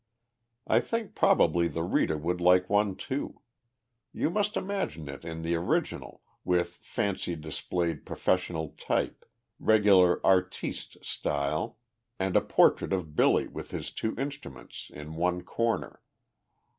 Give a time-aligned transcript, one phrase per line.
[0.65, 3.41] I think probably the reader would like one, too.
[4.11, 9.25] You must imagine it in the original, with fancy displayed professional type,
[9.59, 11.77] regular "artiste" style,
[12.17, 16.01] and a portrait of Billy, with his two instruments, in one corner.